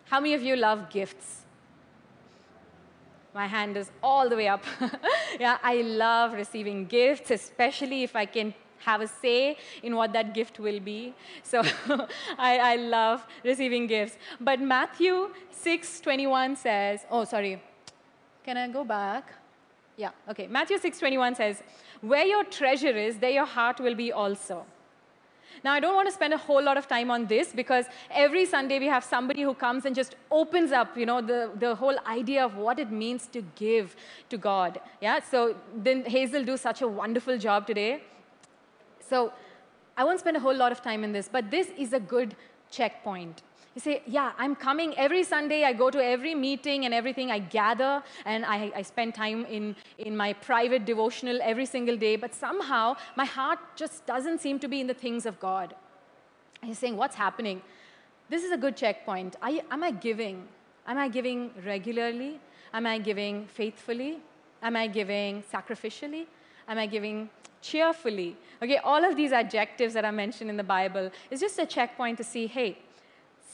[0.07, 1.45] How many of you love gifts?
[3.39, 4.65] My hand is all the way up.
[5.39, 10.35] yeah, I love receiving gifts, especially if I can have a say in what that
[10.35, 11.15] gift will be.
[11.45, 11.63] So
[12.51, 14.17] I, I love receiving gifts.
[14.41, 17.63] But Matthew 6:21 says, oh, sorry.
[18.45, 19.33] Can I go back?
[19.97, 20.49] Yeah, okay.
[20.49, 21.63] Matthew 6:21 says,
[22.01, 24.67] "Where your treasure is, there your heart will be also."
[25.65, 28.45] Now, I don't want to spend a whole lot of time on this because every
[28.47, 31.99] Sunday we have somebody who comes and just opens up, you know, the, the whole
[32.07, 33.97] idea of what it means to give
[34.31, 34.81] to God.
[35.01, 38.03] Yeah, so then Hazel do such a wonderful job today.
[39.01, 39.33] So
[39.97, 42.37] I won't spend a whole lot of time in this, but this is a good
[42.71, 43.43] checkpoint.
[43.79, 45.63] You say, yeah, I'm coming every Sunday.
[45.63, 47.31] I go to every meeting and everything.
[47.31, 52.17] I gather and I, I spend time in, in my private devotional every single day.
[52.17, 55.77] But somehow my heart just doesn't seem to be in the things of God.
[56.61, 57.63] He's saying, what's happening?
[58.29, 59.37] This is a good checkpoint.
[59.41, 60.49] I, am I giving?
[60.85, 62.41] Am I giving regularly?
[62.75, 64.19] Am I giving faithfully?
[64.61, 66.27] Am I giving sacrificially?
[66.67, 67.31] Am I giving
[67.63, 68.37] cheerfully?
[68.61, 72.19] Okay, all of these adjectives that are mentioned in the Bible is just a checkpoint
[72.19, 72.77] to see, hey,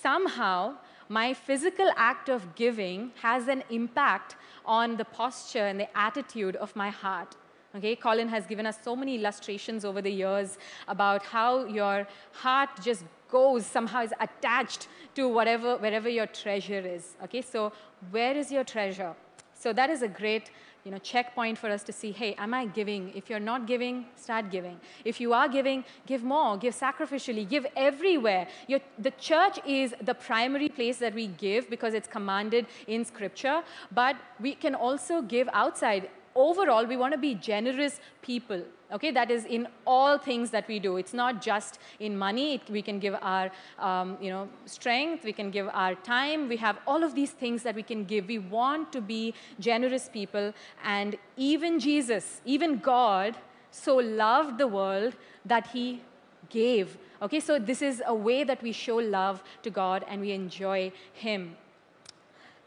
[0.04, 0.74] somehow
[1.08, 4.36] my physical act of giving has an impact
[4.78, 7.36] on the posture and the attitude of my heart.
[7.76, 12.70] Okay, Colin has given us so many illustrations over the years about how your heart
[12.82, 14.86] just goes, somehow is attached
[15.16, 17.16] to whatever, wherever your treasure is.
[17.24, 17.72] Okay, so
[18.10, 19.12] where is your treasure?
[19.54, 20.50] So that is a great
[20.84, 23.10] you know, checkpoint for us to see, hey, am I giving?
[23.14, 24.78] If you're not giving, start giving.
[25.04, 28.46] If you are giving, give more, give sacrificially, give everywhere.
[28.68, 33.62] You're, the church is the primary place that we give because it's commanded in Scripture,
[33.92, 38.62] but we can also give outside overall, we want to be generous people.
[38.92, 40.96] Okay, that is in all things that we do.
[40.96, 42.54] It's not just in money.
[42.54, 45.24] It, we can give our, um, you know, strength.
[45.24, 46.48] We can give our time.
[46.48, 48.28] We have all of these things that we can give.
[48.28, 50.52] We want to be generous people.
[50.84, 53.36] And even Jesus, even God,
[53.70, 56.02] so loved the world that He
[56.50, 56.96] gave.
[57.22, 60.92] Okay, so this is a way that we show love to God and we enjoy
[61.12, 61.56] Him.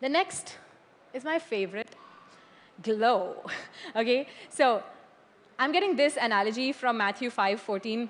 [0.01, 0.55] The next
[1.13, 1.95] is my favorite
[2.81, 3.43] glow.
[3.95, 4.27] okay?
[4.49, 4.83] So
[5.59, 8.09] I'm getting this analogy from Matthew 5 14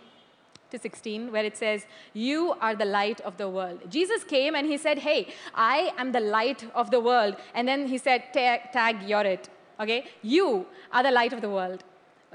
[0.69, 3.79] to 16, where it says, You are the light of the world.
[3.89, 7.35] Jesus came and he said, Hey, I am the light of the world.
[7.53, 9.49] And then he said, Tag, you're it.
[9.79, 10.05] Okay?
[10.21, 11.83] You are the light of the world.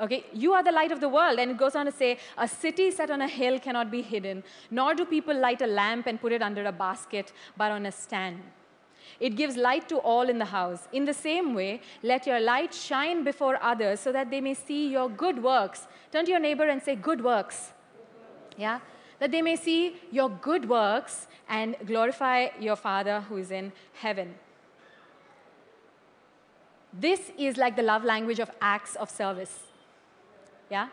[0.00, 1.38] Okay, you are the light of the world.
[1.38, 4.42] And it goes on to say, a city set on a hill cannot be hidden,
[4.70, 7.92] nor do people light a lamp and put it under a basket, but on a
[7.92, 8.40] stand.
[9.20, 10.88] It gives light to all in the house.
[10.92, 14.88] In the same way, let your light shine before others so that they may see
[14.88, 15.86] your good works.
[16.10, 17.72] Turn to your neighbor and say, Good works.
[18.56, 18.80] Yeah?
[19.18, 24.34] That they may see your good works and glorify your Father who is in heaven.
[26.92, 29.60] This is like the love language of acts of service.
[30.70, 30.88] Yeah?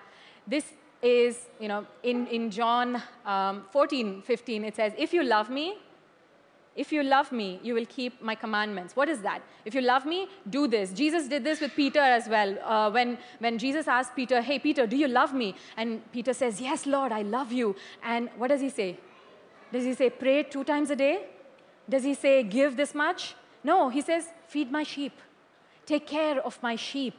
[0.48, 0.66] This
[1.02, 5.78] is, you know, in, in John um, 14, 15, it says, If you love me,
[6.80, 8.96] if you love me, you will keep my commandments.
[8.96, 9.42] What is that?
[9.66, 10.94] If you love me, do this.
[10.94, 12.58] Jesus did this with Peter as well.
[12.64, 15.56] Uh, when, when Jesus asked Peter, Hey, Peter, do you love me?
[15.76, 17.76] And Peter says, Yes, Lord, I love you.
[18.02, 18.98] And what does he say?
[19.74, 21.26] Does he say, Pray two times a day?
[21.90, 23.36] Does he say, Give this much?
[23.62, 25.12] No, he says, Feed my sheep.
[25.86, 27.16] Take care of my sheep.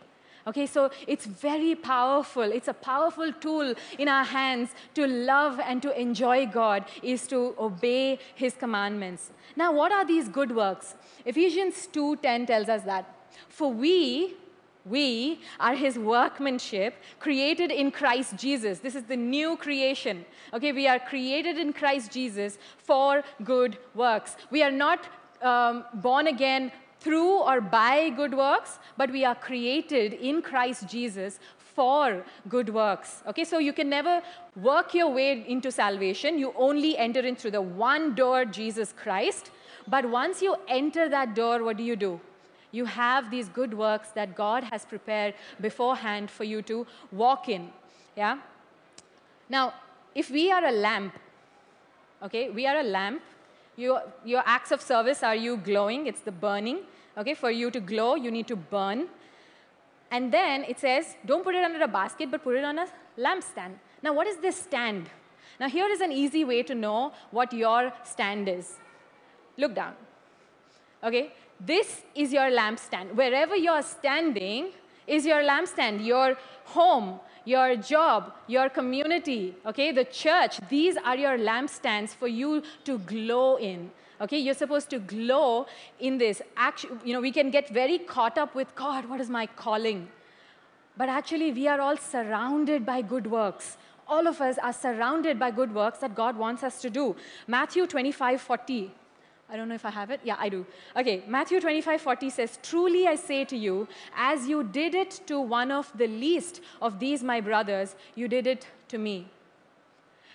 [0.46, 2.42] Okay, so it's very powerful.
[2.42, 7.54] It's a powerful tool in our hands to love and to enjoy God, is to
[7.58, 9.30] obey His commandments.
[9.56, 10.94] Now, what are these good works?
[11.24, 13.16] Ephesians 2:10 tells us that.
[13.48, 14.34] For we,
[14.84, 18.78] we are his workmanship created in Christ Jesus.
[18.78, 20.24] This is the new creation.
[20.54, 24.36] Okay, we are created in Christ Jesus for good works.
[24.50, 25.06] We are not
[25.42, 31.40] um, born again through or by good works, but we are created in Christ Jesus
[31.74, 33.22] for good works.
[33.26, 34.22] Okay, so you can never
[34.56, 36.38] work your way into salvation.
[36.38, 39.50] You only enter in through the one door, Jesus Christ.
[39.88, 42.20] But once you enter that door, what do you do?
[42.72, 47.70] You have these good works that God has prepared beforehand for you to walk in.
[48.16, 48.38] Yeah?
[49.48, 49.74] Now,
[50.14, 51.14] if we are a lamp,
[52.22, 53.22] okay, we are a lamp
[53.80, 56.80] your, your acts of service are you glowing, it's the burning.
[57.16, 59.08] Okay, for you to glow, you need to burn.
[60.10, 62.86] And then it says, don't put it under a basket, but put it on a
[63.18, 63.74] lampstand.
[64.02, 65.08] Now, what is this stand?
[65.58, 68.76] Now, here is an easy way to know what your stand is.
[69.56, 69.94] Look down.
[71.02, 73.14] Okay, this is your lampstand.
[73.14, 74.70] Wherever you're standing
[75.06, 81.36] is your lampstand, your home, your job, your community, okay, the church, these are your
[81.38, 83.90] lampstands for you to glow in.
[84.20, 85.66] Okay, you're supposed to glow
[85.98, 86.42] in this.
[86.56, 90.08] Actually, you know, we can get very caught up with God, what is my calling?
[90.96, 93.78] But actually, we are all surrounded by good works.
[94.06, 97.16] All of us are surrounded by good works that God wants us to do.
[97.46, 98.90] Matthew 25 40
[99.50, 100.20] I don't know if I have it.
[100.22, 100.64] Yeah, I do.
[100.96, 105.40] Okay, Matthew 25 40 says, Truly I say to you, as you did it to
[105.40, 109.28] one of the least of these my brothers, you did it to me.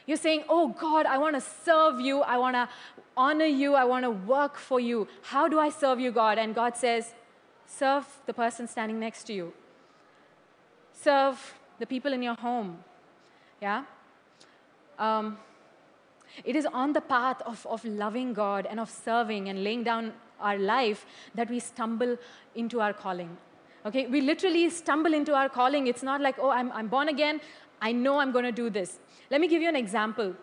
[0.05, 2.21] You're saying, Oh God, I want to serve you.
[2.21, 2.69] I want to
[3.15, 3.75] honor you.
[3.75, 5.07] I want to work for you.
[5.21, 6.37] How do I serve you, God?
[6.37, 7.13] And God says,
[7.65, 9.53] Serve the person standing next to you,
[10.93, 12.83] serve the people in your home.
[13.61, 13.85] Yeah?
[14.99, 15.37] Um,
[16.43, 20.13] it is on the path of, of loving God and of serving and laying down
[20.39, 22.17] our life that we stumble
[22.55, 23.37] into our calling.
[23.85, 25.87] Okay, we literally stumble into our calling.
[25.87, 27.39] It's not like, oh, I'm, I'm born again.
[27.81, 28.99] I know I'm going to do this.
[29.29, 30.35] Let me give you an example.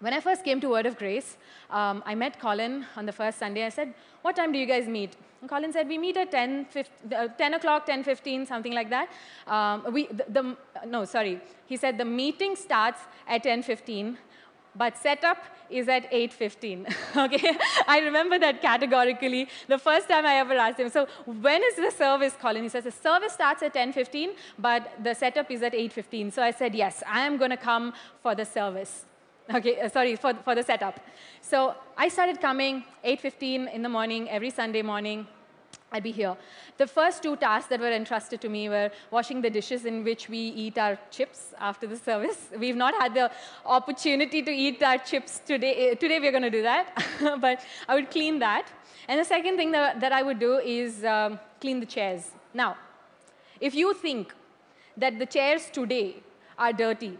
[0.00, 1.36] When I first came to Word of Grace,
[1.68, 3.66] um, I met Colin on the first Sunday.
[3.66, 5.14] I said, what time do you guys meet?
[5.42, 8.88] And Colin said, we meet at 10, 15, uh, 10 o'clock, 10, 15, something like
[8.88, 9.10] that.
[9.46, 11.40] Um, we, the, the, no, sorry.
[11.66, 14.16] He said the meeting starts at 10, 15
[14.74, 17.56] but setup is at 8.15, okay?
[17.86, 21.90] I remember that categorically, the first time I ever asked him, so when is the
[21.90, 22.62] service, Colin?
[22.62, 26.32] He says, the service starts at 10.15, but the setup is at 8.15.
[26.32, 29.04] So I said, yes, I am going to come for the service.
[29.52, 31.00] Okay, uh, sorry, for, for the setup.
[31.40, 35.26] So I started coming 8.15 in the morning, every Sunday morning,
[35.92, 36.36] I'd be here.
[36.78, 40.28] The first two tasks that were entrusted to me were washing the dishes in which
[40.28, 42.48] we eat our chips after the service.
[42.58, 43.30] We've not had the
[43.66, 45.90] opportunity to eat our chips today.
[45.90, 46.86] Eh, today we're going to do that,
[47.40, 48.68] but I would clean that.
[49.08, 52.30] And the second thing that, that I would do is um, clean the chairs.
[52.54, 52.76] Now,
[53.60, 54.32] if you think
[54.96, 56.22] that the chairs today
[56.56, 57.18] are dirty,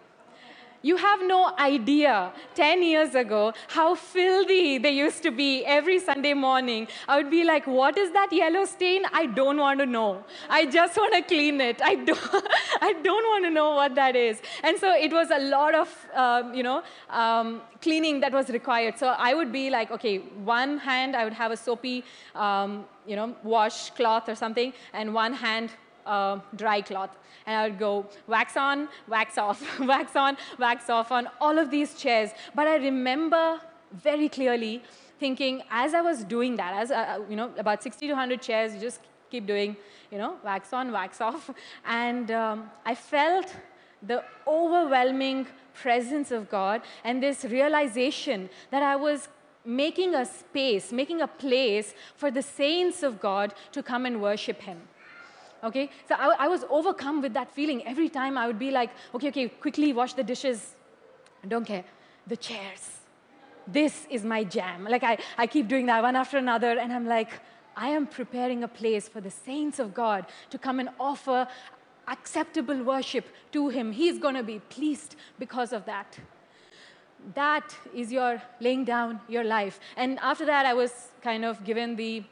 [0.83, 6.35] you have no idea 10 years ago how filthy they used to be every Sunday
[6.35, 6.89] morning.
[7.07, 9.03] I would be like, What is that yellow stain?
[9.13, 10.25] I don't want to know.
[10.49, 11.81] I just want to clean it.
[11.83, 12.45] I don't,
[12.81, 14.41] I don't want to know what that is.
[14.63, 18.99] And so it was a lot of, um, you know, um, cleaning that was required.
[18.99, 23.17] So I would be like, okay, one hand, I would have a soapy, um, you
[23.17, 25.71] know, wash cloth or something, and one hand,
[26.11, 29.61] uh, dry cloth and I would go wax on, wax off,
[29.93, 32.31] wax on, wax off on all of these chairs.
[32.55, 33.61] But I remember
[33.93, 34.83] very clearly
[35.19, 38.75] thinking, as I was doing that, as uh, you know, about 60 to 100 chairs,
[38.75, 39.77] you just keep doing,
[40.11, 41.51] you know, wax on, wax off.
[41.85, 43.55] And um, I felt
[44.03, 49.29] the overwhelming presence of God and this realization that I was
[49.65, 54.63] making a space, making a place for the saints of God to come and worship
[54.63, 54.81] Him.
[55.63, 55.91] Okay?
[56.09, 57.87] So I, I, was overcome with that feeling.
[57.87, 60.75] Every time I would be like, okay, okay, quickly wash the dishes.
[61.45, 61.85] I don't care.
[62.27, 63.01] The chairs.
[63.67, 64.85] This is my jam.
[64.85, 67.31] Like I, I keep doing that one after another, and I'm like,
[67.77, 71.47] I am preparing a place for the saints of God to come and offer
[72.09, 73.93] acceptable worship to Him.
[73.93, 76.19] He's going to be pleased because of that.
[77.35, 79.79] That is your laying down your life.
[79.97, 80.93] And after that, I was
[81.23, 82.25] kind of given the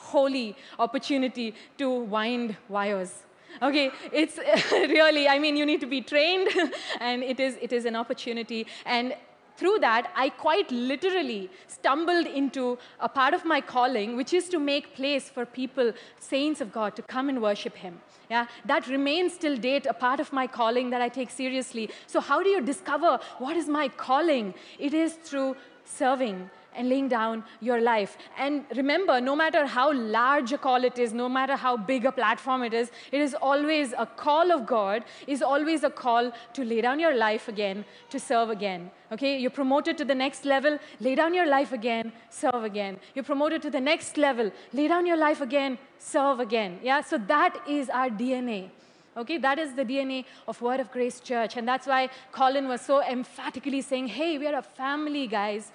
[0.00, 3.22] holy opportunity to wind wires.
[3.62, 4.38] Okay, it's
[4.72, 6.48] really, I mean, you need to be trained,
[7.00, 8.66] and it is, it is an opportunity.
[8.86, 9.14] And
[9.56, 14.58] through that, I quite literally stumbled into a part of my calling, which is to
[14.58, 18.00] make place for people, saints of God, to come and worship Him.
[18.30, 21.90] Yeah, that remains till date a part of my calling that I take seriously.
[22.06, 24.54] So, how do you discover what is my calling?
[24.78, 28.16] It is through serving and laying down your life.
[28.38, 32.12] And remember, no matter how large a call it is, no matter how big a
[32.12, 36.64] platform it is, it is always a call of God, is always a call to
[36.64, 38.90] lay down your life again, to serve again.
[39.12, 42.98] Okay, you're promoted to the next level, lay down your life again, serve again.
[43.14, 46.78] You're promoted to the next level, lay down your life again, serve again.
[46.82, 48.70] Yeah, so that is our DNA.
[49.16, 51.56] Okay, that is the DNA of Word of Grace Church.
[51.56, 55.72] And that's why Colin was so emphatically saying, hey, we are a family, guys.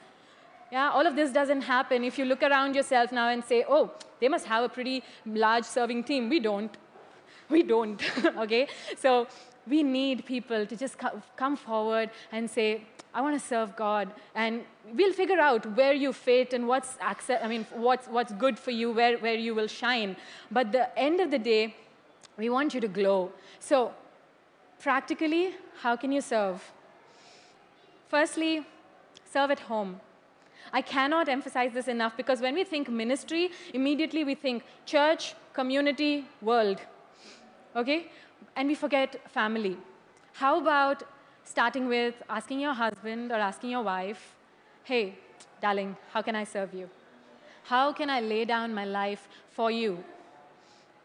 [0.71, 3.91] Yeah, all of this doesn't happen if you look around yourself now and say, oh,
[4.19, 6.29] they must have a pretty large serving team.
[6.29, 6.75] We don't.
[7.47, 8.01] We don't,
[8.37, 8.67] okay?
[8.97, 9.27] So
[9.67, 10.95] we need people to just
[11.35, 12.81] come forward and say,
[13.13, 14.11] I want to serve God.
[14.33, 18.57] And we'll figure out where you fit and what's, accept, I mean, what's, what's good
[18.57, 20.15] for you, where, where you will shine.
[20.51, 21.75] But the end of the day,
[22.35, 23.31] we want you to glow.
[23.59, 23.93] So
[24.79, 26.71] practically, how can you serve?
[28.09, 28.65] Firstly,
[29.31, 30.01] serve at home.
[30.73, 36.25] I cannot emphasize this enough because when we think ministry, immediately we think church, community,
[36.41, 36.79] world.
[37.75, 38.07] Okay?
[38.55, 39.77] And we forget family.
[40.33, 41.03] How about
[41.43, 44.35] starting with asking your husband or asking your wife,
[44.83, 45.15] hey,
[45.61, 46.89] darling, how can I serve you?
[47.63, 50.03] How can I lay down my life for you?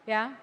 [0.05, 0.33] Yeah?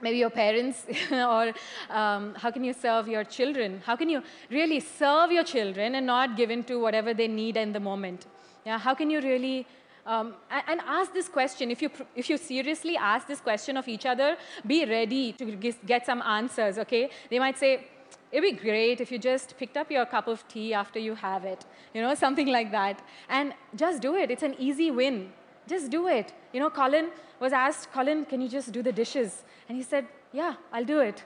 [0.00, 1.52] Maybe your parents, or
[1.88, 3.80] um, how can you serve your children?
[3.84, 7.56] How can you really serve your children and not give in to whatever they need
[7.56, 8.26] in the moment?
[8.66, 9.66] Yeah, how can you really
[10.06, 11.70] um, and, ask this question.
[11.70, 16.06] If you, if you seriously ask this question of each other, be ready to get
[16.06, 17.10] some answers, okay?
[17.28, 17.88] They might say,
[18.30, 21.44] it'd be great if you just picked up your cup of tea after you have
[21.44, 23.02] it, you know, something like that.
[23.28, 24.30] And just do it.
[24.30, 25.32] It's an easy win.
[25.66, 26.32] Just do it.
[26.52, 29.42] You know, Colin was asked, Colin, can you just do the dishes?
[29.68, 31.24] And he said, yeah, I'll do it.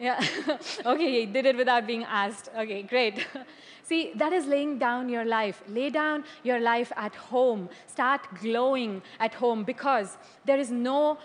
[0.00, 0.18] Yeah.
[0.86, 2.48] okay, he did it without being asked.
[2.56, 3.26] Okay, great.
[3.82, 5.62] See, that is laying down your life.
[5.68, 7.68] Lay down your life at home.
[7.86, 11.18] Start glowing at home because there is no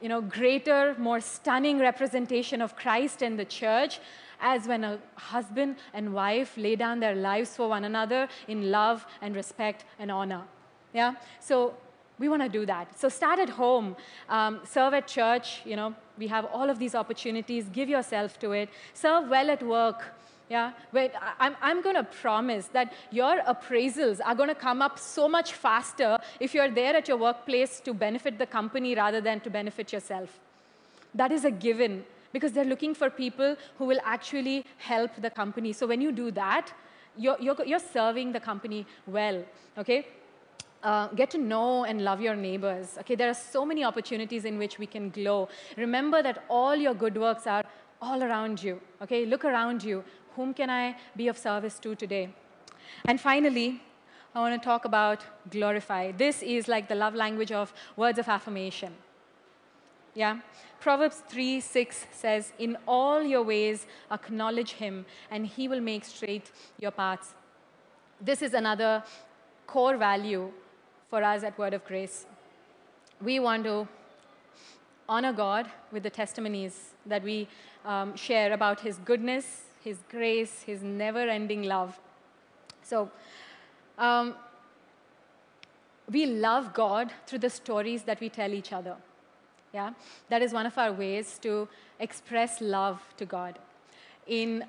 [0.00, 4.00] you know, greater, more stunning representation of Christ in the church
[4.40, 9.04] as when a husband and wife lay down their lives for one another in love
[9.20, 10.42] and respect and honor.
[10.94, 11.14] Yeah?
[11.40, 11.74] So
[12.20, 12.96] we want to do that.
[13.00, 13.96] So start at home,
[14.28, 15.62] um, serve at church.
[15.64, 17.64] You know, we have all of these opportunities.
[17.72, 18.68] Give yourself to it.
[18.92, 20.04] Serve well at work.
[20.50, 24.98] Yeah, wait, I'm, I'm going to promise that your appraisals are going to come up
[24.98, 29.38] so much faster if you're there at your workplace to benefit the company rather than
[29.40, 30.40] to benefit yourself.
[31.14, 35.72] That is a given because they're looking for people who will actually help the company.
[35.72, 36.72] So when you do that,
[37.16, 39.44] you're, you're, you're serving the company well,
[39.78, 40.06] okay?
[40.82, 42.96] Uh, get to know and love your neighbors.
[43.00, 45.48] Okay, there are so many opportunities in which we can glow.
[45.76, 47.64] Remember that all your good works are
[48.00, 48.80] all around you.
[49.02, 50.02] Okay, look around you.
[50.36, 52.30] Whom can I be of service to today?
[53.04, 53.82] And finally,
[54.34, 56.12] I want to talk about glorify.
[56.12, 58.94] This is like the love language of words of affirmation.
[60.14, 60.38] Yeah?
[60.80, 66.50] Proverbs 3 6 says, In all your ways acknowledge him, and he will make straight
[66.78, 67.34] your paths.
[68.20, 69.02] This is another
[69.66, 70.50] core value
[71.10, 72.26] for us at Word of Grace.
[73.20, 73.86] We want to
[75.08, 77.48] honor God with the testimonies that we
[77.84, 81.98] um, share about his goodness, his grace, His never ending love.
[82.82, 83.10] So,
[83.98, 84.34] um,
[86.10, 88.96] we love God through the stories that we tell each other.
[89.72, 89.92] Yeah?
[90.28, 93.58] That is one of our ways to express love to God.
[94.26, 94.64] In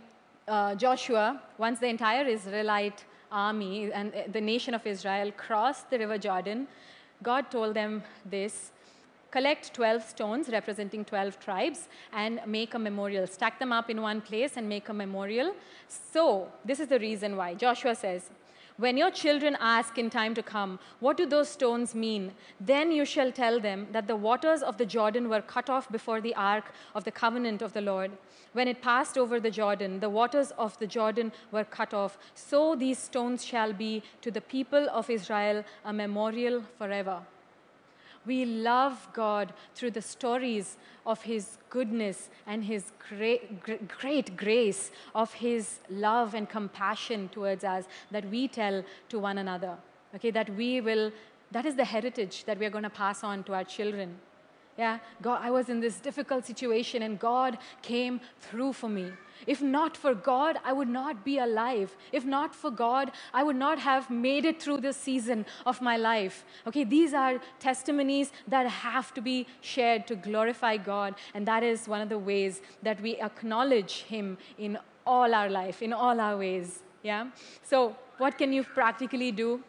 [0.48, 6.18] uh, Joshua, once the entire Israelite army and the nation of Israel crossed the river
[6.18, 6.68] Jordan,
[7.24, 8.72] God told them this
[9.32, 13.26] collect 12 stones representing 12 tribes and make a memorial.
[13.26, 15.56] Stack them up in one place and make a memorial.
[15.88, 17.54] So, this is the reason why.
[17.54, 18.30] Joshua says,
[18.82, 22.32] when your children ask in time to come, What do those stones mean?
[22.60, 26.20] Then you shall tell them that the waters of the Jordan were cut off before
[26.20, 28.12] the ark of the covenant of the Lord.
[28.54, 32.18] When it passed over the Jordan, the waters of the Jordan were cut off.
[32.34, 37.22] So these stones shall be to the people of Israel a memorial forever.
[38.26, 45.34] We love God through the stories of His goodness and His great, great grace, of
[45.34, 49.78] His love and compassion towards us that we tell to one another.
[50.16, 51.12] Okay, that we will,
[51.52, 54.16] that is the heritage that we are going to pass on to our children.
[54.78, 59.12] Yeah, God, I was in this difficult situation and God came through for me.
[59.48, 61.96] If not for God, I would not be alive.
[62.12, 65.98] If not for God, I would not have made it through this season of my
[65.98, 66.46] life.
[66.68, 71.88] Okay, these are testimonies that have to be shared to glorify God, and that is
[71.88, 76.38] one of the ways that we acknowledge Him in all our life, in all our
[76.38, 76.84] ways.
[77.04, 77.28] Yeah?
[77.64, 79.64] So, what can you practically do?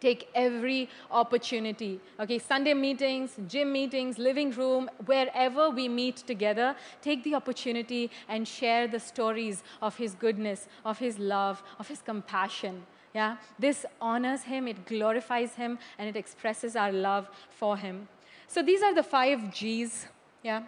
[0.00, 2.00] Take every opportunity.
[2.20, 8.46] Okay, Sunday meetings, gym meetings, living room, wherever we meet together, take the opportunity and
[8.46, 12.84] share the stories of His goodness, of His love, of His compassion.
[13.14, 18.08] Yeah, this honors Him, it glorifies Him, and it expresses our love for Him.
[18.48, 20.06] So these are the five G's.
[20.42, 20.62] Yeah.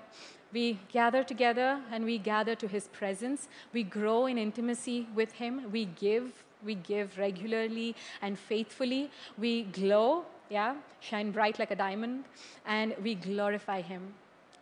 [0.51, 3.49] We gather together and we gather to His presence.
[3.75, 5.71] We grow in intimacy with Him.
[5.71, 6.33] We give
[6.65, 9.11] we give regularly and faithfully.
[9.39, 12.25] We glow, yeah, shine bright like a diamond,
[12.67, 14.15] and we glorify Him.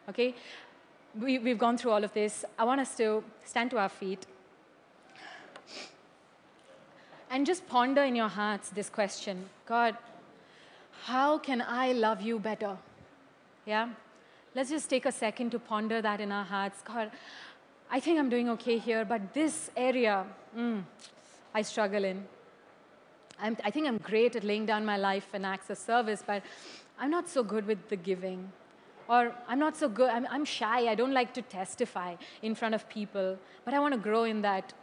[0.08, 0.34] Okay?
[1.18, 2.44] We, we've gone through all of this.
[2.58, 4.26] I want us to stand to our feet
[7.30, 9.96] and just ponder in your hearts this question God,
[11.04, 12.76] how can I love you better?
[13.64, 13.88] Yeah?
[14.54, 16.80] Let's just take a second to ponder that in our hearts.
[16.82, 17.10] God,
[17.90, 20.24] I think I'm doing okay here, but this area,
[20.56, 20.82] mm,
[21.56, 22.22] I struggle in.
[23.40, 26.42] I'm, i think I'm great at laying down my life and acts of service, but
[26.98, 28.52] I'm not so good with the giving.
[29.08, 32.74] Or I'm not so good, I'm, I'm shy, I don't like to testify in front
[32.74, 34.74] of people, but I want to grow in that.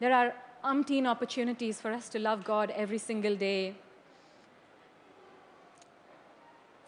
[0.00, 0.34] There are
[0.64, 3.76] umpteen opportunities for us to love God every single day.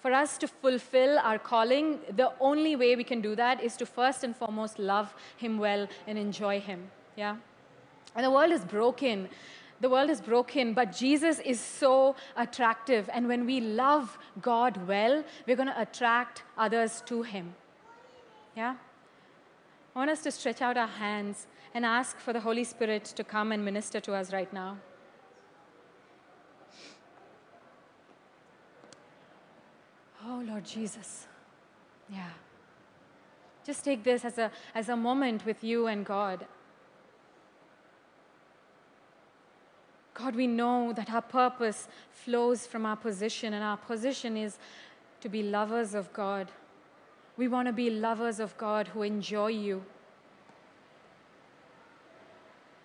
[0.00, 3.86] For us to fulfill our calling, the only way we can do that is to
[3.86, 6.90] first and foremost love Him well and enjoy Him.
[7.16, 7.36] Yeah?
[8.14, 9.28] And the world is broken.
[9.80, 13.10] The world is broken, but Jesus is so attractive.
[13.12, 17.54] And when we love God well, we're going to attract others to Him.
[18.56, 18.76] Yeah?
[19.94, 23.24] I want us to stretch out our hands and ask for the Holy Spirit to
[23.24, 24.78] come and minister to us right now.
[30.26, 31.26] Oh, Lord Jesus.
[32.08, 32.30] Yeah.
[33.64, 36.46] Just take this as a, as a moment with you and God.
[40.14, 44.58] God, we know that our purpose flows from our position, and our position is
[45.20, 46.52] to be lovers of God.
[47.36, 49.82] We want to be lovers of God who enjoy you.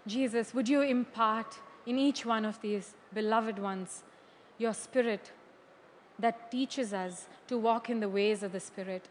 [0.08, 4.04] Jesus, would you impart in each one of these beloved ones
[4.58, 5.32] your spirit
[6.18, 9.08] that teaches us to walk in the ways of the Spirit,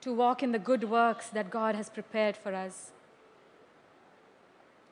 [0.00, 2.92] to walk in the good works that God has prepared for us?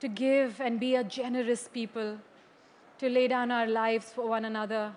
[0.07, 2.19] To give and be a generous people,
[2.99, 4.93] to lay down our lives for one another.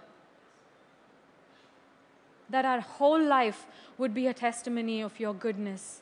[2.49, 3.65] That our whole life
[3.97, 6.01] would be a testimony of your goodness.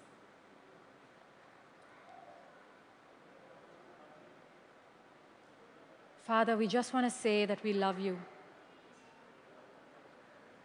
[6.26, 8.18] Father, we just want to say that we love you.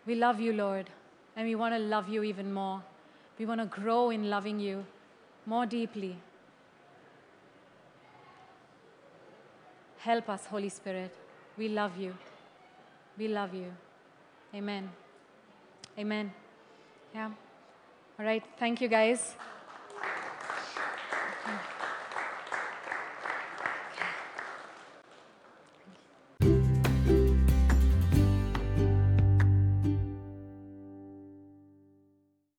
[0.05, 0.91] We love you, Lord,
[1.37, 2.83] and we want to love you even more.
[3.39, 4.85] We want to grow in loving you
[5.47, 6.17] more deeply.
[10.03, 11.15] Help us, Holy Spirit.
[11.57, 12.13] We love you.
[13.17, 13.73] We love you.
[14.53, 14.91] Amen.
[15.97, 16.33] Amen.
[17.15, 17.31] Yeah.
[18.19, 18.43] All right.
[18.59, 19.37] Thank you, guys.